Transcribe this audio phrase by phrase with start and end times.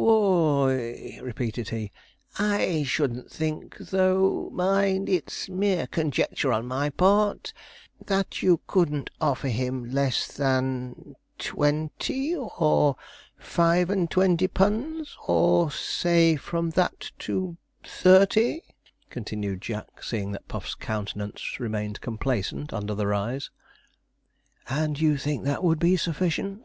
[0.00, 1.92] 'W h o o y!' repeated he,
[2.38, 7.52] 'I shouldn't think though, mind, it's mere conjectur' on my part
[8.06, 12.96] that you couldn't offer him less than twenty or
[13.38, 18.62] five and twenty punds; or, say, from that to thirty,'
[19.10, 23.50] continued Jack, seeing that Puff's countenance remained complacent under the rise.
[24.66, 26.58] 'And that you think would be sufficient?'